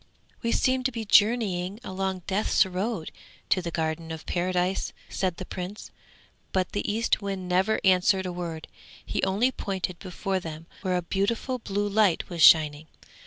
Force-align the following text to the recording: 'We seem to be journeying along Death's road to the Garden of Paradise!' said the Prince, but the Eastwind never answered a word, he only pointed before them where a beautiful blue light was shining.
'We 0.41 0.53
seem 0.53 0.83
to 0.85 0.91
be 0.91 1.05
journeying 1.05 1.79
along 1.83 2.23
Death's 2.25 2.65
road 2.65 3.11
to 3.49 3.61
the 3.61 3.69
Garden 3.69 4.11
of 4.11 4.25
Paradise!' 4.25 4.93
said 5.09 5.37
the 5.37 5.45
Prince, 5.45 5.91
but 6.51 6.71
the 6.71 6.91
Eastwind 6.91 7.47
never 7.47 7.79
answered 7.83 8.25
a 8.25 8.33
word, 8.33 8.67
he 9.05 9.21
only 9.21 9.51
pointed 9.51 9.99
before 9.99 10.39
them 10.39 10.65
where 10.81 10.97
a 10.97 11.03
beautiful 11.03 11.59
blue 11.59 11.87
light 11.87 12.31
was 12.31 12.41
shining. 12.41 12.87